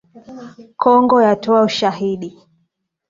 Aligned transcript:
Kongo 0.81 1.17
yatoa 1.25 1.63
ushahidi 1.65 2.29